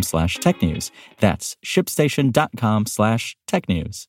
[0.00, 0.90] slash technews.
[1.18, 4.06] That's shipstation.com slash technews.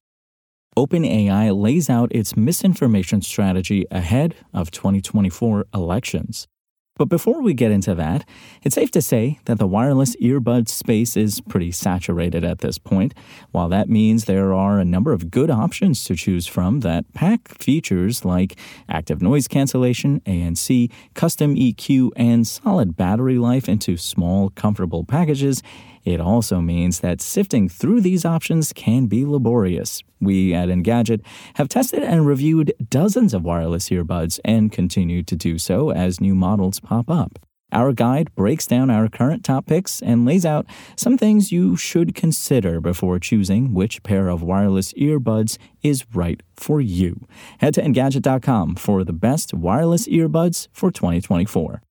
[0.77, 6.47] OpenAI lays out its misinformation strategy ahead of 2024 elections.
[6.95, 8.23] But before we get into that,
[8.61, 13.15] it's safe to say that the wireless earbud space is pretty saturated at this point.
[13.49, 17.47] While that means there are a number of good options to choose from that pack
[17.47, 25.03] features like active noise cancellation, ANC, custom EQ, and solid battery life into small, comfortable
[25.03, 25.63] packages,
[26.05, 30.01] it also means that sifting through these options can be laborious.
[30.19, 31.21] We at Engadget
[31.55, 36.35] have tested and reviewed dozens of wireless earbuds and continue to do so as new
[36.35, 37.39] models pop up.
[37.73, 42.13] Our guide breaks down our current top picks and lays out some things you should
[42.13, 47.25] consider before choosing which pair of wireless earbuds is right for you.
[47.57, 51.81] Head to Engadget.com for the best wireless earbuds for 2024.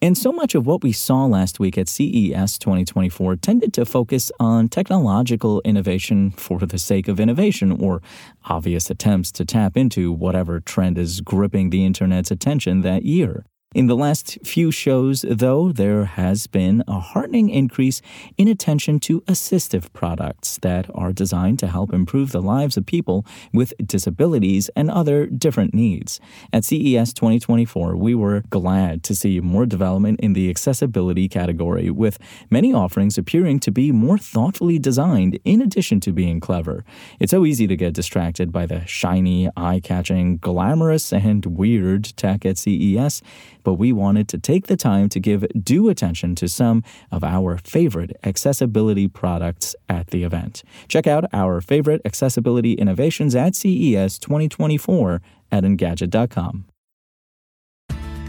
[0.00, 4.30] And so much of what we saw last week at CES 2024 tended to focus
[4.38, 8.00] on technological innovation for the sake of innovation or
[8.44, 13.44] obvious attempts to tap into whatever trend is gripping the internet's attention that year.
[13.74, 18.00] In the last few shows, though, there has been a heartening increase
[18.38, 23.26] in attention to assistive products that are designed to help improve the lives of people
[23.52, 26.18] with disabilities and other different needs.
[26.50, 32.18] At CES 2024, we were glad to see more development in the accessibility category, with
[32.48, 36.86] many offerings appearing to be more thoughtfully designed in addition to being clever.
[37.20, 42.46] It's so easy to get distracted by the shiny, eye catching, glamorous, and weird tech
[42.46, 43.20] at CES
[43.62, 47.58] but we wanted to take the time to give due attention to some of our
[47.58, 50.62] favorite accessibility products at the event.
[50.88, 55.20] Check out our favorite accessibility innovations at CES 2024
[55.50, 56.66] at Engadget.com.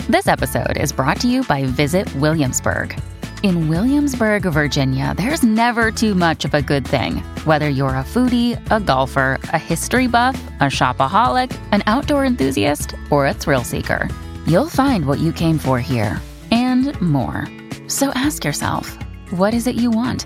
[0.07, 2.99] This episode is brought to you by Visit Williamsburg.
[3.41, 7.17] In Williamsburg, Virginia, there's never too much of a good thing.
[7.45, 13.27] Whether you're a foodie, a golfer, a history buff, a shopaholic, an outdoor enthusiast, or
[13.27, 14.09] a thrill seeker.
[14.49, 17.47] You'll find what you came for here and more.
[17.85, 18.97] So ask yourself,
[19.29, 20.25] what is it you want?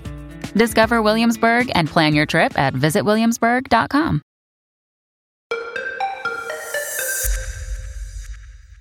[0.54, 4.22] Discover Williamsburg and plan your trip at visitwilliamsburg.com.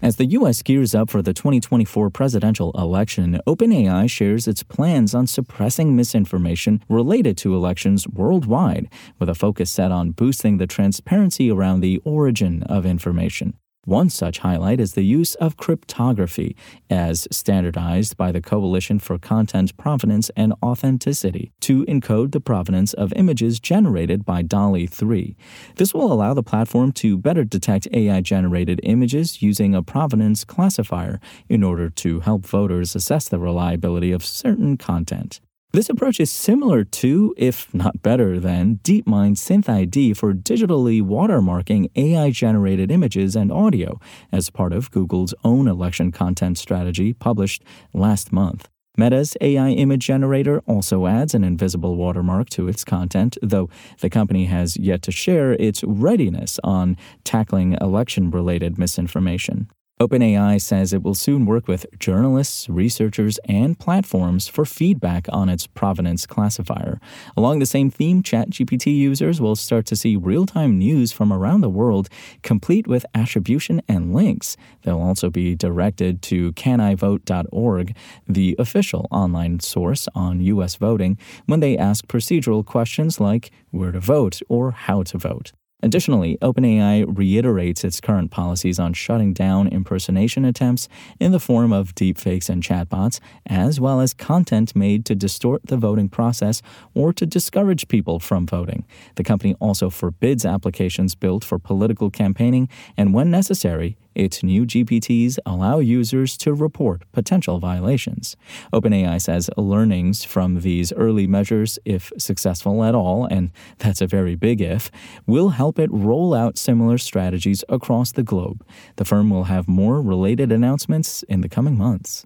[0.02, 0.62] As the U.S.
[0.62, 7.38] gears up for the 2024 presidential election, OpenAI shares its plans on suppressing misinformation related
[7.40, 8.90] to elections worldwide,
[9.20, 13.58] with a focus set on boosting the transparency around the origin of information.
[13.86, 16.56] One such highlight is the use of cryptography,
[16.90, 23.12] as standardized by the Coalition for Content Provenance and Authenticity, to encode the provenance of
[23.18, 25.36] images generated by DALL-E 3.
[25.76, 31.20] This will allow the platform to better detect AI generated images using a provenance classifier
[31.50, 35.42] in order to help voters assess the reliability of certain content.
[35.74, 42.30] This approach is similar to, if not better than, DeepMind SynthID for digitally watermarking AI
[42.30, 44.00] generated images and audio
[44.32, 48.70] as part of Google's own election content strategy published last month.
[48.98, 53.68] Meta's AI image generator also adds an invisible watermark to its content, though
[54.00, 59.68] the company has yet to share its readiness on tackling election related misinformation.
[60.04, 65.66] OpenAI says it will soon work with journalists, researchers, and platforms for feedback on its
[65.66, 67.00] provenance classifier.
[67.38, 71.62] Along the same theme, ChatGPT users will start to see real time news from around
[71.62, 72.10] the world,
[72.42, 74.58] complete with attribution and links.
[74.82, 77.96] They'll also be directed to canivote.org,
[78.28, 80.76] the official online source on U.S.
[80.76, 85.54] voting, when they ask procedural questions like where to vote or how to vote.
[85.84, 90.88] Additionally, OpenAI reiterates its current policies on shutting down impersonation attempts
[91.20, 95.76] in the form of deepfakes and chatbots, as well as content made to distort the
[95.76, 96.62] voting process
[96.96, 98.86] or to discourage people from voting.
[99.16, 105.38] The company also forbids applications built for political campaigning and, when necessary, Its new GPTs
[105.46, 108.36] allow users to report potential violations.
[108.72, 114.36] OpenAI says learnings from these early measures, if successful at all, and that's a very
[114.36, 114.92] big if,
[115.26, 118.66] will help it roll out similar strategies across the globe.
[118.98, 122.26] The firm will have more related announcements in the coming months.